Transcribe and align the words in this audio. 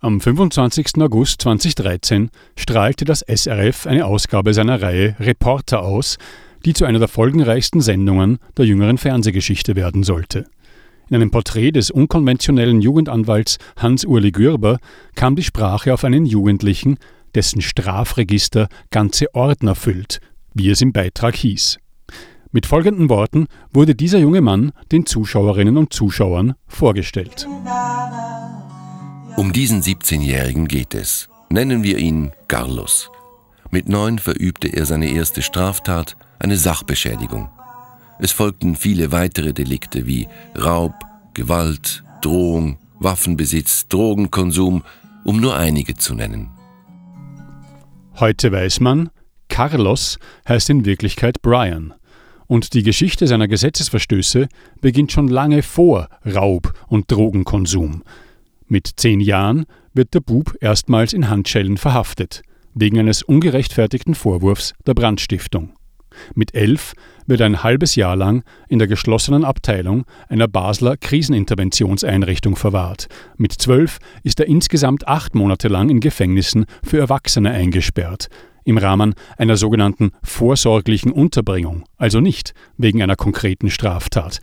Am 0.00 0.20
25. 0.20 0.98
August 1.00 1.40
2013 1.40 2.28
strahlte 2.54 3.06
das 3.06 3.24
SRF 3.26 3.86
eine 3.86 4.04
Ausgabe 4.04 4.52
seiner 4.52 4.82
Reihe 4.82 5.16
Reporter 5.18 5.82
aus, 5.82 6.18
die 6.66 6.74
zu 6.74 6.84
einer 6.84 6.98
der 6.98 7.08
folgenreichsten 7.08 7.80
Sendungen 7.80 8.38
der 8.58 8.66
jüngeren 8.66 8.98
Fernsehgeschichte 8.98 9.74
werden 9.74 10.02
sollte. 10.02 10.44
In 11.08 11.16
einem 11.16 11.30
Porträt 11.30 11.70
des 11.70 11.90
unkonventionellen 11.90 12.82
Jugendanwalts 12.82 13.56
Hans-Urli 13.78 14.32
Gürber 14.32 14.78
kam 15.14 15.34
die 15.34 15.44
Sprache 15.44 15.94
auf 15.94 16.04
einen 16.04 16.26
Jugendlichen, 16.26 16.98
dessen 17.34 17.62
Strafregister 17.62 18.68
ganze 18.90 19.34
Ordner 19.34 19.74
füllt, 19.74 20.20
wie 20.52 20.68
es 20.68 20.82
im 20.82 20.92
Beitrag 20.92 21.36
hieß. 21.36 21.78
Mit 22.52 22.66
folgenden 22.66 23.08
Worten 23.08 23.46
wurde 23.72 23.94
dieser 23.94 24.18
junge 24.18 24.42
Mann 24.42 24.72
den 24.92 25.06
Zuschauerinnen 25.06 25.78
und 25.78 25.94
Zuschauern 25.94 26.54
vorgestellt. 26.66 27.46
Um 29.36 29.52
diesen 29.52 29.82
17-Jährigen 29.82 30.66
geht 30.66 30.94
es. 30.94 31.28
Nennen 31.50 31.82
wir 31.82 31.98
ihn 31.98 32.32
Carlos. 32.48 33.10
Mit 33.70 33.86
neun 33.86 34.18
verübte 34.18 34.68
er 34.68 34.86
seine 34.86 35.10
erste 35.10 35.42
Straftat, 35.42 36.16
eine 36.38 36.56
Sachbeschädigung. 36.56 37.50
Es 38.18 38.32
folgten 38.32 38.76
viele 38.76 39.12
weitere 39.12 39.52
Delikte 39.52 40.06
wie 40.06 40.26
Raub, 40.56 40.94
Gewalt, 41.34 42.02
Drohung, 42.22 42.78
Waffenbesitz, 42.98 43.88
Drogenkonsum, 43.88 44.82
um 45.24 45.38
nur 45.38 45.54
einige 45.54 45.94
zu 45.96 46.14
nennen. 46.14 46.48
Heute 48.18 48.50
weiß 48.50 48.80
man, 48.80 49.10
Carlos 49.48 50.18
heißt 50.48 50.70
in 50.70 50.86
Wirklichkeit 50.86 51.42
Brian. 51.42 51.92
Und 52.46 52.72
die 52.72 52.82
Geschichte 52.82 53.26
seiner 53.26 53.48
Gesetzesverstöße 53.48 54.48
beginnt 54.80 55.12
schon 55.12 55.28
lange 55.28 55.62
vor 55.62 56.08
Raub 56.24 56.72
und 56.88 57.12
Drogenkonsum. 57.12 58.02
Mit 58.68 58.90
zehn 58.96 59.20
Jahren 59.20 59.66
wird 59.94 60.12
der 60.14 60.20
Bub 60.20 60.56
erstmals 60.60 61.12
in 61.12 61.30
Handschellen 61.30 61.76
verhaftet, 61.76 62.42
wegen 62.74 62.98
eines 62.98 63.22
ungerechtfertigten 63.22 64.14
Vorwurfs 64.14 64.74
der 64.86 64.94
Brandstiftung. 64.94 65.72
Mit 66.34 66.54
elf 66.54 66.94
wird 67.26 67.42
ein 67.42 67.62
halbes 67.62 67.94
Jahr 67.94 68.16
lang 68.16 68.42
in 68.68 68.78
der 68.78 68.88
geschlossenen 68.88 69.44
Abteilung 69.44 70.04
einer 70.28 70.48
Basler 70.48 70.96
Kriseninterventionseinrichtung 70.96 72.56
verwahrt. 72.56 73.06
Mit 73.36 73.52
zwölf 73.52 73.98
ist 74.22 74.40
er 74.40 74.46
insgesamt 74.46 75.06
acht 75.06 75.34
Monate 75.34 75.68
lang 75.68 75.88
in 75.88 76.00
Gefängnissen 76.00 76.66
für 76.82 76.98
Erwachsene 76.98 77.50
eingesperrt, 77.50 78.28
im 78.64 78.78
Rahmen 78.78 79.14
einer 79.36 79.56
sogenannten 79.56 80.10
vorsorglichen 80.22 81.12
Unterbringung, 81.12 81.84
also 81.98 82.20
nicht 82.20 82.52
wegen 82.76 83.02
einer 83.02 83.16
konkreten 83.16 83.70
Straftat. 83.70 84.40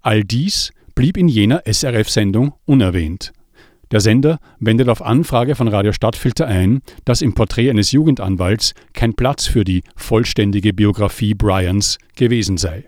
All 0.00 0.22
dies 0.22 0.72
blieb 0.94 1.16
in 1.16 1.28
jener 1.28 1.62
SRF-Sendung 1.66 2.54
unerwähnt. 2.66 3.32
Der 3.94 4.00
Sender 4.00 4.40
wendet 4.58 4.88
auf 4.88 5.02
Anfrage 5.02 5.54
von 5.54 5.68
Radio 5.68 5.92
Stadtfilter 5.92 6.48
ein, 6.48 6.82
dass 7.04 7.22
im 7.22 7.32
Porträt 7.32 7.70
eines 7.70 7.92
Jugendanwalts 7.92 8.74
kein 8.92 9.14
Platz 9.14 9.46
für 9.46 9.62
die 9.62 9.84
vollständige 9.94 10.72
Biografie 10.72 11.32
Bryans 11.32 11.98
gewesen 12.16 12.56
sei. 12.56 12.86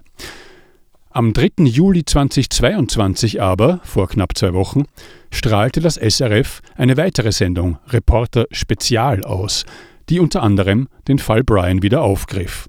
Am 1.10 1.32
3. 1.32 1.62
Juli 1.62 2.04
2022 2.04 3.40
aber, 3.40 3.78
vor 3.84 4.08
knapp 4.08 4.36
zwei 4.36 4.52
Wochen, 4.52 4.86
strahlte 5.30 5.80
das 5.80 5.94
SRF 5.94 6.60
eine 6.74 6.96
weitere 6.96 7.30
Sendung, 7.30 7.78
Reporter 7.86 8.46
Spezial, 8.50 9.22
aus, 9.22 9.64
die 10.08 10.18
unter 10.18 10.42
anderem 10.42 10.88
den 11.06 11.20
Fall 11.20 11.44
Brian 11.44 11.82
wieder 11.82 12.02
aufgriff. 12.02 12.68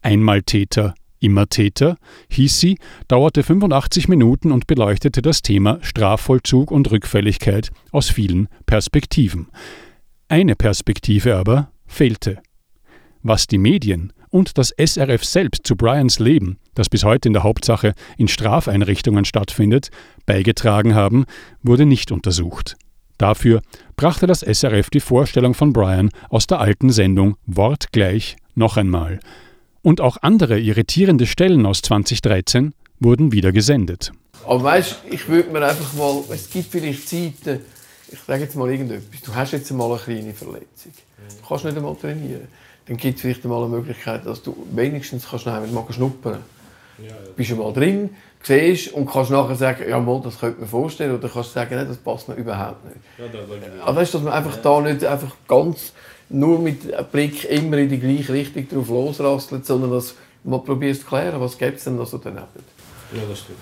Einmal 0.00 0.40
Täter, 0.40 0.94
Immer 1.20 1.48
Täter 1.48 1.96
hieß 2.30 2.58
sie, 2.58 2.78
dauerte 3.06 3.42
85 3.42 4.08
Minuten 4.08 4.52
und 4.52 4.66
beleuchtete 4.66 5.20
das 5.20 5.42
Thema 5.42 5.78
Strafvollzug 5.82 6.70
und 6.70 6.90
Rückfälligkeit 6.90 7.70
aus 7.92 8.08
vielen 8.08 8.48
Perspektiven. 8.64 9.48
Eine 10.28 10.56
Perspektive 10.56 11.36
aber 11.36 11.70
fehlte. 11.86 12.38
Was 13.22 13.46
die 13.46 13.58
Medien 13.58 14.14
und 14.30 14.56
das 14.56 14.72
SRF 14.78 15.22
selbst 15.22 15.66
zu 15.66 15.76
Brians 15.76 16.18
Leben, 16.20 16.58
das 16.74 16.88
bis 16.88 17.04
heute 17.04 17.28
in 17.28 17.34
der 17.34 17.42
Hauptsache 17.42 17.92
in 18.16 18.28
Strafeinrichtungen 18.28 19.26
stattfindet, 19.26 19.90
beigetragen 20.24 20.94
haben, 20.94 21.26
wurde 21.62 21.84
nicht 21.84 22.12
untersucht. 22.12 22.76
Dafür 23.18 23.60
brachte 23.96 24.26
das 24.26 24.40
SRF 24.40 24.88
die 24.88 25.00
Vorstellung 25.00 25.52
von 25.52 25.74
Brian 25.74 26.08
aus 26.30 26.46
der 26.46 26.60
alten 26.60 26.88
Sendung 26.88 27.36
wortgleich 27.44 28.36
noch 28.54 28.78
einmal– 28.78 29.20
und 29.82 30.00
auch 30.00 30.18
andere 30.22 30.58
irritierende 30.58 31.26
Stellen 31.26 31.66
aus 31.66 31.82
2013 31.82 32.74
wurden 32.98 33.32
wieder 33.32 33.52
gesendet. 33.52 34.12
Aber 34.46 34.62
weißt 34.62 34.96
ich 35.10 35.28
würde 35.28 35.50
mir 35.50 35.66
einfach 35.66 35.92
mal, 35.94 36.22
es 36.30 36.50
gibt 36.50 36.70
vielleicht 36.70 37.08
Zeiten, 37.08 37.60
ich 38.10 38.18
sage 38.26 38.42
jetzt 38.42 38.56
mal 38.56 38.70
irgendetwas, 38.70 39.20
du 39.22 39.34
hast 39.34 39.52
jetzt 39.52 39.70
mal 39.72 39.90
eine 39.90 39.98
kleine 39.98 40.34
Verletzung, 40.34 40.92
du 41.18 41.48
kannst 41.48 41.64
nicht 41.64 41.76
einmal 41.76 41.96
trainieren, 41.96 42.48
dann 42.86 42.96
gibt 42.96 43.16
es 43.16 43.22
vielleicht 43.22 43.44
mal 43.44 43.62
eine 43.62 43.68
Möglichkeit, 43.68 44.26
dass 44.26 44.42
du 44.42 44.56
wenigstens 44.72 45.28
kannst 45.28 45.46
mal 45.46 45.84
schnuppern 45.90 46.42
ja, 47.02 47.08
ja. 47.08 47.14
Bist 47.36 47.50
du 47.50 47.56
mal 47.56 47.72
drin, 47.72 48.10
siehst 48.42 48.92
und 48.92 49.10
kannst 49.10 49.30
nachher 49.30 49.54
sagen, 49.54 49.88
ja 49.88 49.98
mal, 49.98 50.20
das 50.22 50.38
könnte 50.38 50.60
man 50.60 50.68
vorstellen, 50.68 51.16
oder 51.16 51.28
kannst 51.28 51.52
sagen, 51.52 51.74
nein, 51.74 51.88
das 51.88 51.96
passt 51.96 52.28
mir 52.28 52.34
überhaupt 52.34 52.84
nicht. 52.84 52.96
Ja, 53.18 53.24
da, 53.28 53.84
Aber 53.84 54.00
weißt, 54.00 54.14
dass 54.14 54.22
man 54.22 54.32
einfach 54.32 54.56
da 54.58 54.80
nicht 54.80 55.04
einfach 55.04 55.34
ganz 55.48 55.92
nur 56.30 56.58
mit 56.58 56.92
einem 56.92 57.06
Blick 57.10 57.44
immer 57.44 57.78
in 57.78 57.88
die 57.88 57.98
gleiche 57.98 58.32
Richtung 58.32 58.68
drauf 58.68 58.88
losrastelt, 58.88 59.66
sondern 59.66 59.90
dass 59.90 60.14
man 60.44 60.64
probiert 60.64 60.96
zu 60.96 61.04
klären, 61.04 61.40
was 61.40 61.58
gibt 61.58 61.78
es 61.78 61.84
denn 61.84 61.96
noch 61.96 62.06
so 62.06 62.18
daneben. 62.18 62.46
Ja, 63.12 63.22
das 63.28 63.40
stimmt. 63.40 63.58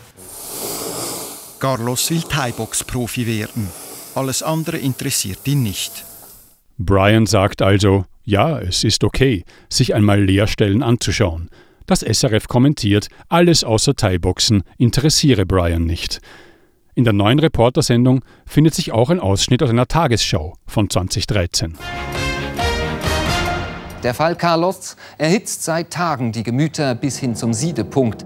Carlos 1.58 2.10
will 2.10 2.22
Thai-Box-Profi 2.22 3.26
werden. 3.26 3.68
Alles 4.14 4.42
andere 4.42 4.78
interessiert 4.78 5.46
ihn 5.46 5.62
nicht. 5.62 6.04
Brian 6.78 7.26
sagt 7.26 7.62
also, 7.62 8.04
ja, 8.24 8.60
es 8.60 8.84
ist 8.84 9.02
okay, 9.02 9.44
sich 9.68 9.94
einmal 9.94 10.22
Lehrstellen 10.22 10.82
anzuschauen. 10.82 11.50
Das 11.86 12.00
SRF 12.00 12.46
kommentiert, 12.46 13.08
alles 13.28 13.64
außer 13.64 13.94
Thai-Boxen 13.94 14.62
interessiere 14.76 15.46
Brian 15.46 15.84
nicht. 15.84 16.20
In 16.94 17.04
der 17.04 17.14
neuen 17.14 17.38
Reportersendung 17.38 18.24
findet 18.44 18.74
sich 18.74 18.92
auch 18.92 19.10
ein 19.10 19.20
Ausschnitt 19.20 19.62
aus 19.62 19.70
einer 19.70 19.86
Tagesschau 19.86 20.56
von 20.66 20.90
2013. 20.90 21.78
Der 24.02 24.14
Fall 24.14 24.36
Carlos 24.36 24.96
erhitzt 25.16 25.64
seit 25.64 25.90
Tagen 25.90 26.30
die 26.30 26.44
Gemüter 26.44 26.94
bis 26.94 27.18
hin 27.18 27.34
zum 27.34 27.52
Siedepunkt. 27.52 28.24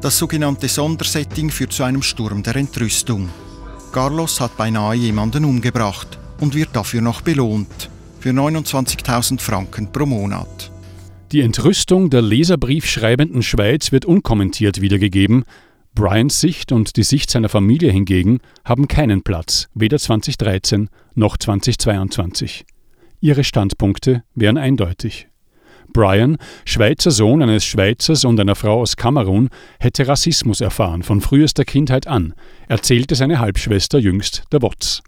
Das 0.00 0.18
sogenannte 0.18 0.66
Sondersetting 0.66 1.50
führt 1.50 1.72
zu 1.72 1.84
einem 1.84 2.02
Sturm 2.02 2.42
der 2.42 2.56
Entrüstung. 2.56 3.28
Carlos 3.92 4.40
hat 4.40 4.56
beinahe 4.56 4.94
jemanden 4.94 5.44
umgebracht 5.44 6.18
und 6.40 6.54
wird 6.54 6.70
dafür 6.72 7.02
noch 7.02 7.20
belohnt. 7.20 7.90
Für 8.18 8.30
29.000 8.30 9.38
Franken 9.38 9.92
pro 9.92 10.06
Monat. 10.06 10.70
Die 11.32 11.40
Entrüstung 11.40 12.08
der 12.08 12.22
Leserbriefschreibenden 12.22 13.42
Schweiz 13.42 13.92
wird 13.92 14.06
unkommentiert 14.06 14.80
wiedergegeben, 14.80 15.44
Brians 15.94 16.40
Sicht 16.40 16.72
und 16.72 16.96
die 16.96 17.02
Sicht 17.02 17.30
seiner 17.30 17.50
Familie 17.50 17.92
hingegen 17.92 18.40
haben 18.64 18.88
keinen 18.88 19.22
Platz, 19.22 19.68
weder 19.74 19.98
2013 19.98 20.88
noch 21.14 21.36
2022. 21.36 22.64
Ihre 23.20 23.44
Standpunkte 23.44 24.24
wären 24.34 24.56
eindeutig. 24.56 25.28
Brian, 25.92 26.38
Schweizer 26.64 27.10
Sohn 27.10 27.42
eines 27.42 27.66
Schweizers 27.66 28.24
und 28.24 28.40
einer 28.40 28.54
Frau 28.54 28.80
aus 28.80 28.96
Kamerun, 28.96 29.50
hätte 29.80 30.08
Rassismus 30.08 30.62
erfahren 30.62 31.02
von 31.02 31.20
frühester 31.20 31.66
Kindheit 31.66 32.06
an, 32.06 32.32
erzählte 32.68 33.14
seine 33.14 33.38
Halbschwester 33.38 33.98
jüngst 33.98 34.44
der 34.50 34.62
Wotz. 34.62 35.02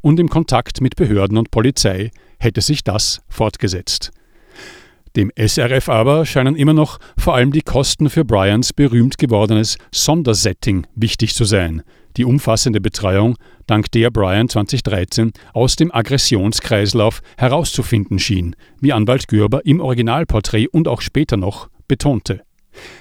Und 0.00 0.18
im 0.18 0.30
Kontakt 0.30 0.80
mit 0.80 0.96
Behörden 0.96 1.36
und 1.36 1.50
Polizei 1.50 2.10
hätte 2.38 2.62
sich 2.62 2.82
das 2.82 3.20
fortgesetzt. 3.28 4.10
Dem 5.16 5.32
SRF 5.36 5.88
aber 5.88 6.24
scheinen 6.24 6.54
immer 6.54 6.72
noch 6.72 6.98
vor 7.18 7.34
allem 7.34 7.50
die 7.50 7.62
Kosten 7.62 8.10
für 8.10 8.24
Bryans 8.24 8.72
berühmt 8.72 9.18
gewordenes 9.18 9.76
Sondersetting 9.92 10.86
wichtig 10.94 11.34
zu 11.34 11.44
sein, 11.44 11.82
die 12.16 12.24
umfassende 12.24 12.80
Betreuung, 12.80 13.36
dank 13.66 13.90
der 13.90 14.10
Brian 14.10 14.48
2013 14.48 15.32
aus 15.52 15.76
dem 15.76 15.92
Aggressionskreislauf 15.92 17.22
herauszufinden 17.36 18.18
schien, 18.18 18.54
wie 18.80 18.92
Anwalt 18.92 19.26
Gürber 19.26 19.64
im 19.66 19.80
Originalporträt 19.80 20.68
und 20.68 20.86
auch 20.86 21.00
später 21.00 21.36
noch 21.36 21.68
betonte. 21.88 22.42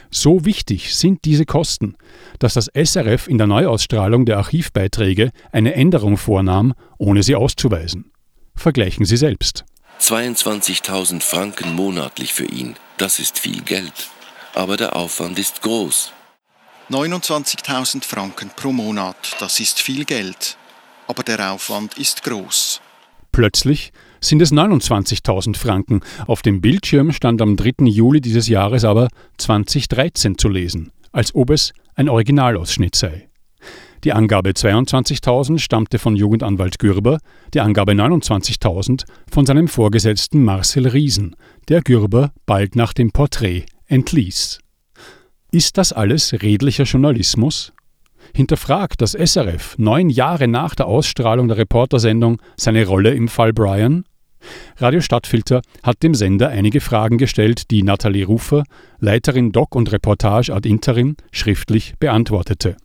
So 0.10 0.45
wichtig 0.45 0.95
sind 0.95 1.25
diese 1.25 1.45
Kosten, 1.45 1.95
dass 2.39 2.56
das 2.56 2.72
SRF 2.74 3.28
in 3.28 3.38
der 3.38 3.45
Neuausstrahlung 3.45 4.25
der 4.25 4.38
Archivbeiträge 4.38 5.30
eine 5.51 5.75
Änderung 5.75 6.18
vornahm, 6.18 6.74
ohne 6.98 7.22
sie 7.22 7.36
auszuweisen. 7.36 8.12
Vergleichen 8.56 9.06
Sie 9.06 9.18
selbst. 9.18 9.63
22.000 10.00 11.22
Franken 11.22 11.75
monatlich 11.75 12.34
für 12.34 12.46
ihn, 12.46 12.75
das 12.98 13.19
ist 13.19 13.38
viel 13.38 13.62
Geld. 13.62 14.10
Aber 14.56 14.78
der 14.78 14.96
Aufwand 14.96 15.38
ist 15.38 15.62
groß. 15.62 16.13
29.000 16.90 18.04
Franken 18.04 18.50
pro 18.56 18.72
Monat, 18.72 19.36
das 19.40 19.60
ist 19.60 19.80
viel 19.80 20.06
Geld. 20.06 20.57
Aber 21.07 21.24
der 21.24 21.51
Aufwand 21.51 21.98
ist 21.98 22.24
groß. 22.24 22.81
Plötzlich 23.31 23.92
sind 24.22 24.42
es 24.42 24.51
29.000 24.51 25.56
Franken. 25.56 26.01
Auf 26.28 26.42
dem 26.42 26.62
Bildschirm 26.62 27.12
stand 27.12 27.42
am 27.42 27.56
3. 27.56 27.86
Juli 27.86 28.22
dieses 28.22 28.48
Jahres 28.48 28.86
aber 28.86 29.10
2013 29.38 30.38
zu 30.38 30.50
lesen, 30.50 30.92
als 31.12 31.36
ob 31.36 31.51
es 31.51 31.74
ein 31.96 32.10
Originalausschnitt 32.10 32.96
sei. 32.96 33.29
Die 34.06 34.13
Angabe 34.13 34.51
22.000 34.51 35.60
stammte 35.60 36.00
von 36.00 36.16
Jugendanwalt 36.16 36.80
Gürber, 36.80 37.18
die 37.54 37.60
Angabe 37.60 37.92
29.000 37.92 39.04
von 39.30 39.46
seinem 39.46 39.68
Vorgesetzten 39.68 40.44
Marcel 40.46 40.88
Riesen, 40.88 41.36
der 41.68 41.81
Gürber 41.81 42.31
bald 42.46 42.78
nach 42.78 42.94
dem 42.94 43.12
Porträt 43.12 43.66
entließ. 43.88 44.60
Ist 45.51 45.78
das 45.78 45.92
alles 45.92 46.31
redlicher 46.42 46.86
Journalismus? 46.86 47.74
Hinterfragt 48.34 49.01
das 49.01 49.13
SRF 49.13 49.78
neun 49.78 50.10
Jahre 50.10 50.48
nach 50.48 50.75
der 50.75 50.86
Ausstrahlung 50.86 51.50
der 51.50 51.57
Reportersendung 51.57 52.42
seine 52.56 52.86
Rolle 52.86 53.13
im 53.13 53.28
Fall 53.28 53.51
Brian? 53.51 54.06
Radio 54.77 55.01
Stadtfilter 55.01 55.62
hat 55.83 56.03
dem 56.03 56.15
Sender 56.15 56.50
einige 56.50 56.81
Fragen 56.81 57.18
gestellt, 57.18 57.71
die 57.71 57.83
Nathalie 57.83 58.25
Rufer, 58.25 58.63
Leiterin 59.00 59.51
Doc 59.51 59.75
und 59.75 59.91
Reportage 59.91 60.53
ad 60.53 60.68
interim, 60.68 61.15
schriftlich 61.31 61.95
beantwortete. 62.00 62.77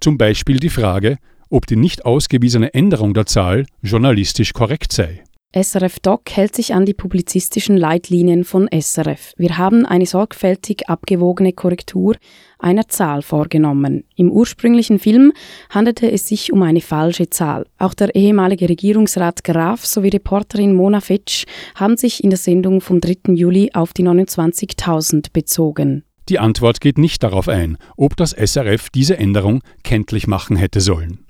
Zum 0.00 0.18
Beispiel 0.18 0.58
die 0.58 0.70
Frage, 0.70 1.18
ob 1.50 1.66
die 1.66 1.76
nicht 1.76 2.04
ausgewiesene 2.04 2.74
Änderung 2.74 3.14
der 3.14 3.26
Zahl 3.26 3.66
journalistisch 3.82 4.52
korrekt 4.52 4.92
sei. 4.92 5.22
SRF 5.56 6.00
Doc 6.00 6.22
hält 6.30 6.56
sich 6.56 6.74
an 6.74 6.84
die 6.84 6.94
publizistischen 6.94 7.76
Leitlinien 7.76 8.42
von 8.42 8.68
SRF. 8.68 9.34
Wir 9.36 9.56
haben 9.56 9.86
eine 9.86 10.04
sorgfältig 10.04 10.88
abgewogene 10.88 11.52
Korrektur 11.52 12.16
einer 12.58 12.88
Zahl 12.88 13.22
vorgenommen. 13.22 14.02
Im 14.16 14.32
ursprünglichen 14.32 14.98
Film 14.98 15.32
handelte 15.70 16.10
es 16.10 16.26
sich 16.26 16.52
um 16.52 16.62
eine 16.62 16.80
falsche 16.80 17.30
Zahl. 17.30 17.66
Auch 17.78 17.94
der 17.94 18.16
ehemalige 18.16 18.68
Regierungsrat 18.68 19.44
Graf 19.44 19.86
sowie 19.86 20.08
Reporterin 20.08 20.74
Mona 20.74 21.00
Fetsch 21.00 21.44
haben 21.76 21.96
sich 21.96 22.24
in 22.24 22.30
der 22.30 22.38
Sendung 22.38 22.80
vom 22.80 23.00
3. 23.00 23.32
Juli 23.34 23.70
auf 23.74 23.92
die 23.92 24.02
29.000 24.02 25.26
bezogen. 25.32 26.02
Die 26.28 26.40
Antwort 26.40 26.80
geht 26.80 26.98
nicht 26.98 27.22
darauf 27.22 27.48
ein, 27.48 27.78
ob 27.96 28.16
das 28.16 28.32
SRF 28.32 28.90
diese 28.90 29.18
Änderung 29.18 29.60
kenntlich 29.84 30.26
machen 30.26 30.56
hätte 30.56 30.80
sollen. 30.80 31.23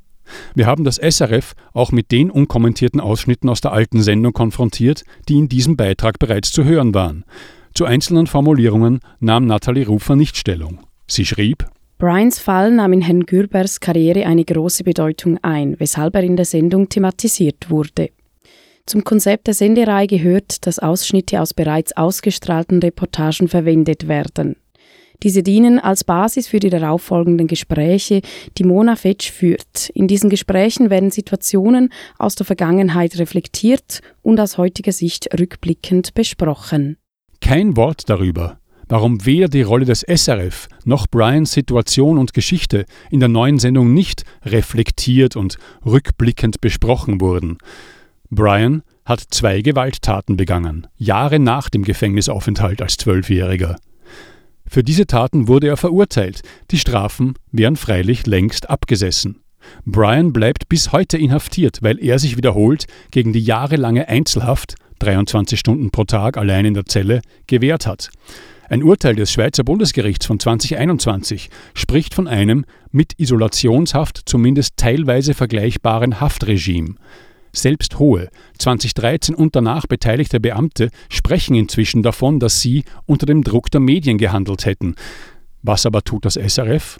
Wir 0.54 0.66
haben 0.66 0.84
das 0.84 0.96
SRF 0.96 1.54
auch 1.72 1.92
mit 1.92 2.10
den 2.12 2.30
unkommentierten 2.30 3.00
Ausschnitten 3.00 3.48
aus 3.48 3.60
der 3.60 3.72
alten 3.72 4.02
Sendung 4.02 4.32
konfrontiert, 4.32 5.04
die 5.28 5.38
in 5.38 5.48
diesem 5.48 5.76
Beitrag 5.76 6.18
bereits 6.18 6.52
zu 6.52 6.64
hören 6.64 6.94
waren. 6.94 7.24
Zu 7.74 7.84
einzelnen 7.84 8.26
Formulierungen 8.26 9.00
nahm 9.20 9.46
Nathalie 9.46 9.86
Rufer 9.86 10.16
nicht 10.16 10.36
Stellung. 10.36 10.80
Sie 11.06 11.26
schrieb, 11.26 11.66
Brians 11.98 12.38
Fall 12.38 12.70
nahm 12.72 12.92
in 12.92 13.02
Herrn 13.02 13.24
Gürbers 13.24 13.80
Karriere 13.80 14.26
eine 14.26 14.44
große 14.44 14.84
Bedeutung 14.84 15.38
ein, 15.42 15.78
weshalb 15.78 16.14
er 16.16 16.22
in 16.22 16.36
der 16.36 16.44
Sendung 16.44 16.88
thematisiert 16.88 17.70
wurde. 17.70 18.10
Zum 18.86 19.04
Konzept 19.04 19.46
der 19.46 19.54
Sendereihe 19.54 20.06
gehört, 20.06 20.66
dass 20.66 20.78
Ausschnitte 20.78 21.40
aus 21.40 21.54
bereits 21.54 21.96
ausgestrahlten 21.96 22.80
Reportagen 22.80 23.48
verwendet 23.48 24.08
werden. 24.08 24.56
Diese 25.24 25.42
dienen 25.42 25.78
als 25.78 26.04
Basis 26.04 26.48
für 26.48 26.60
die 26.60 26.68
darauffolgenden 26.68 27.46
Gespräche, 27.46 28.20
die 28.58 28.64
Mona 28.64 28.94
Fetsch 28.94 29.30
führt. 29.30 29.88
In 29.94 30.06
diesen 30.06 30.28
Gesprächen 30.28 30.90
werden 30.90 31.10
Situationen 31.10 31.88
aus 32.18 32.34
der 32.34 32.44
Vergangenheit 32.44 33.18
reflektiert 33.18 34.00
und 34.20 34.38
aus 34.38 34.58
heutiger 34.58 34.92
Sicht 34.92 35.30
rückblickend 35.38 36.12
besprochen. 36.12 36.98
Kein 37.40 37.74
Wort 37.74 38.10
darüber, 38.10 38.58
warum 38.86 39.24
weder 39.24 39.48
die 39.48 39.62
Rolle 39.62 39.86
des 39.86 40.02
SRF 40.02 40.68
noch 40.84 41.06
Brians 41.06 41.52
Situation 41.52 42.18
und 42.18 42.34
Geschichte 42.34 42.84
in 43.10 43.20
der 43.20 43.30
neuen 43.30 43.58
Sendung 43.58 43.94
nicht 43.94 44.24
reflektiert 44.44 45.36
und 45.36 45.56
rückblickend 45.86 46.60
besprochen 46.60 47.22
wurden. 47.22 47.56
Brian 48.28 48.82
hat 49.06 49.22
zwei 49.30 49.62
Gewalttaten 49.62 50.36
begangen, 50.36 50.86
Jahre 50.98 51.38
nach 51.38 51.70
dem 51.70 51.82
Gefängnisaufenthalt 51.82 52.82
als 52.82 52.98
Zwölfjähriger. 52.98 53.76
Für 54.66 54.82
diese 54.82 55.06
Taten 55.06 55.48
wurde 55.48 55.68
er 55.68 55.76
verurteilt, 55.76 56.42
die 56.70 56.78
Strafen 56.78 57.34
wären 57.52 57.76
freilich 57.76 58.26
längst 58.26 58.70
abgesessen. 58.70 59.40
Brian 59.84 60.32
bleibt 60.32 60.68
bis 60.68 60.92
heute 60.92 61.16
inhaftiert, 61.18 61.78
weil 61.82 61.98
er 62.02 62.18
sich 62.18 62.36
wiederholt 62.36 62.86
gegen 63.10 63.32
die 63.32 63.42
jahrelange 63.44 64.08
Einzelhaft, 64.08 64.74
23 64.98 65.58
Stunden 65.58 65.90
pro 65.90 66.04
Tag 66.04 66.36
allein 66.36 66.64
in 66.64 66.74
der 66.74 66.86
Zelle, 66.86 67.20
gewehrt 67.46 67.86
hat. 67.86 68.10
Ein 68.68 68.82
Urteil 68.82 69.14
des 69.14 69.30
Schweizer 69.30 69.62
Bundesgerichts 69.62 70.24
von 70.24 70.40
2021 70.40 71.50
spricht 71.74 72.14
von 72.14 72.26
einem 72.26 72.64
mit 72.90 73.18
Isolationshaft 73.18 74.22
zumindest 74.24 74.76
teilweise 74.76 75.34
vergleichbaren 75.34 76.20
Haftregime. 76.20 76.94
Selbst 77.54 77.98
hohe, 77.98 78.28
2013 78.58 79.34
und 79.34 79.54
danach 79.54 79.86
beteiligte 79.86 80.40
Beamte 80.40 80.90
sprechen 81.08 81.54
inzwischen 81.54 82.02
davon, 82.02 82.40
dass 82.40 82.60
sie 82.60 82.84
unter 83.06 83.26
dem 83.26 83.44
Druck 83.44 83.70
der 83.70 83.80
Medien 83.80 84.18
gehandelt 84.18 84.66
hätten. 84.66 84.96
Was 85.62 85.86
aber 85.86 86.02
tut 86.02 86.24
das 86.24 86.34
SRF? 86.34 86.98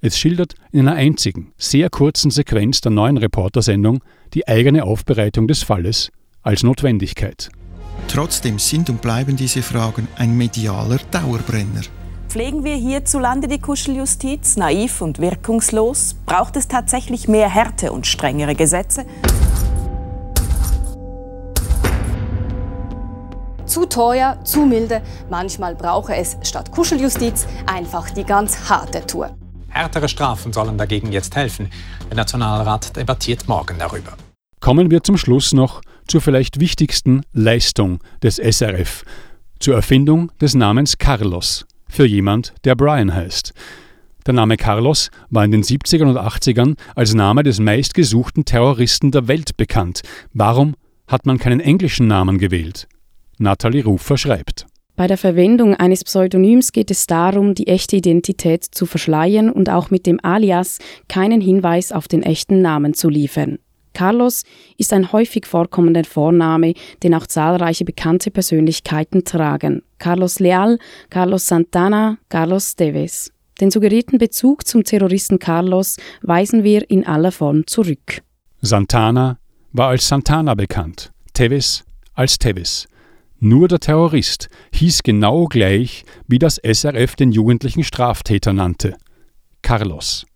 Es 0.00 0.18
schildert 0.18 0.54
in 0.72 0.88
einer 0.88 0.96
einzigen, 0.96 1.52
sehr 1.58 1.88
kurzen 1.90 2.30
Sequenz 2.30 2.80
der 2.80 2.90
neuen 2.90 3.18
Reportersendung 3.18 4.02
die 4.34 4.48
eigene 4.48 4.84
Aufbereitung 4.84 5.46
des 5.46 5.62
Falles 5.62 6.10
als 6.42 6.64
Notwendigkeit. 6.64 7.50
Trotzdem 8.08 8.58
sind 8.58 8.90
und 8.90 9.00
bleiben 9.00 9.36
diese 9.36 9.62
Fragen 9.62 10.08
ein 10.16 10.36
medialer 10.36 10.98
Dauerbrenner. 11.10 11.82
Pflegen 12.28 12.64
wir 12.64 12.74
hierzulande 12.76 13.46
die 13.46 13.60
Kuscheljustiz 13.60 14.56
naiv 14.56 15.02
und 15.02 15.18
wirkungslos? 15.18 16.16
Braucht 16.24 16.56
es 16.56 16.66
tatsächlich 16.66 17.28
mehr 17.28 17.48
Härte 17.48 17.92
und 17.92 18.06
strengere 18.06 18.54
Gesetze? 18.54 19.04
Zu 23.72 23.86
teuer, 23.86 24.38
zu 24.44 24.66
milde. 24.66 25.00
Manchmal 25.30 25.74
brauche 25.74 26.14
es 26.14 26.36
statt 26.42 26.70
Kuscheljustiz 26.72 27.46
einfach 27.64 28.10
die 28.10 28.22
ganz 28.22 28.68
harte 28.68 29.06
Tour. 29.06 29.34
Härtere 29.70 30.10
Strafen 30.10 30.52
sollen 30.52 30.76
dagegen 30.76 31.10
jetzt 31.10 31.34
helfen. 31.36 31.70
Der 32.10 32.18
Nationalrat 32.18 32.94
debattiert 32.94 33.48
morgen 33.48 33.78
darüber. 33.78 34.12
Kommen 34.60 34.90
wir 34.90 35.02
zum 35.02 35.16
Schluss 35.16 35.54
noch 35.54 35.80
zur 36.06 36.20
vielleicht 36.20 36.60
wichtigsten 36.60 37.22
Leistung 37.32 38.00
des 38.22 38.36
SRF, 38.36 39.04
zur 39.58 39.74
Erfindung 39.74 40.30
des 40.38 40.52
Namens 40.52 40.98
Carlos 40.98 41.64
für 41.88 42.04
jemand, 42.04 42.52
der 42.64 42.74
Brian 42.74 43.14
heißt. 43.14 43.54
Der 44.26 44.34
Name 44.34 44.58
Carlos 44.58 45.10
war 45.30 45.46
in 45.46 45.50
den 45.50 45.62
70ern 45.62 46.10
und 46.10 46.18
80ern 46.18 46.76
als 46.94 47.14
Name 47.14 47.42
des 47.42 47.58
meistgesuchten 47.58 48.44
Terroristen 48.44 49.12
der 49.12 49.28
Welt 49.28 49.56
bekannt. 49.56 50.02
Warum 50.34 50.74
hat 51.08 51.24
man 51.24 51.38
keinen 51.38 51.60
englischen 51.60 52.06
Namen 52.06 52.36
gewählt? 52.36 52.86
Nathalie 53.42 53.84
Rufer 53.84 54.16
schreibt. 54.16 54.66
Bei 54.94 55.06
der 55.06 55.18
Verwendung 55.18 55.74
eines 55.74 56.04
Pseudonyms 56.04 56.72
geht 56.72 56.90
es 56.90 57.06
darum, 57.06 57.54
die 57.54 57.66
echte 57.66 57.96
Identität 57.96 58.64
zu 58.64 58.86
verschleiern 58.86 59.50
und 59.50 59.70
auch 59.70 59.90
mit 59.90 60.06
dem 60.06 60.20
Alias 60.22 60.78
keinen 61.08 61.40
Hinweis 61.40 61.92
auf 61.92 62.08
den 62.08 62.22
echten 62.22 62.60
Namen 62.60 62.94
zu 62.94 63.08
liefern. 63.08 63.58
Carlos 63.94 64.44
ist 64.78 64.92
ein 64.92 65.12
häufig 65.12 65.46
vorkommender 65.46 66.04
Vorname, 66.04 66.74
den 67.02 67.14
auch 67.14 67.26
zahlreiche 67.26 67.84
bekannte 67.84 68.30
Persönlichkeiten 68.30 69.24
tragen. 69.24 69.82
Carlos 69.98 70.38
Leal, 70.38 70.78
Carlos 71.10 71.46
Santana, 71.46 72.18
Carlos 72.28 72.74
Teves. 72.74 73.32
Den 73.60 73.70
suggerierten 73.70 74.18
Bezug 74.18 74.66
zum 74.66 74.82
Terroristen 74.82 75.38
Carlos 75.38 75.96
weisen 76.22 76.64
wir 76.64 76.88
in 76.90 77.06
aller 77.06 77.32
Form 77.32 77.66
zurück. 77.66 78.22
Santana 78.60 79.38
war 79.72 79.88
als 79.88 80.08
Santana 80.08 80.54
bekannt, 80.54 81.12
Teves 81.34 81.84
als 82.14 82.38
Teves. 82.38 82.86
Nur 83.44 83.66
der 83.66 83.80
Terrorist 83.80 84.48
hieß 84.72 85.02
genau 85.02 85.46
gleich, 85.46 86.04
wie 86.28 86.38
das 86.38 86.60
SRF 86.62 87.16
den 87.16 87.32
jugendlichen 87.32 87.82
Straftäter 87.82 88.52
nannte. 88.52 88.94
Carlos. 89.62 90.26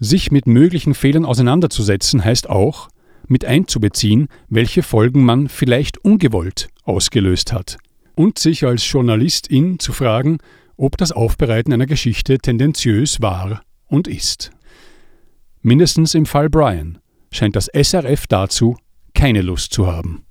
Sich 0.00 0.30
mit 0.30 0.46
möglichen 0.46 0.94
Fehlern 0.94 1.26
auseinanderzusetzen 1.26 2.24
heißt 2.24 2.48
auch, 2.48 2.88
mit 3.28 3.44
einzubeziehen, 3.44 4.28
welche 4.48 4.82
Folgen 4.82 5.26
man 5.26 5.50
vielleicht 5.50 5.98
ungewollt 5.98 6.68
ausgelöst 6.84 7.52
hat. 7.52 7.76
Und 8.14 8.38
sich 8.38 8.64
als 8.64 8.90
Journalistin 8.90 9.78
zu 9.78 9.92
fragen, 9.92 10.38
ob 10.78 10.96
das 10.96 11.12
Aufbereiten 11.12 11.74
einer 11.74 11.84
Geschichte 11.84 12.38
tendenziös 12.38 13.20
war 13.20 13.60
und 13.88 14.08
ist. 14.08 14.52
Mindestens 15.60 16.14
im 16.14 16.24
Fall 16.24 16.48
Brian 16.48 16.96
scheint 17.30 17.56
das 17.56 17.66
SRF 17.66 18.26
dazu 18.26 18.78
keine 19.12 19.42
Lust 19.42 19.74
zu 19.74 19.86
haben. 19.86 20.25